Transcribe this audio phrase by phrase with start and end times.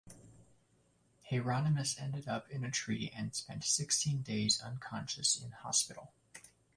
[1.21, 6.11] Hieronymus ended up in a tree and spent sixteen days unconscious in hospital.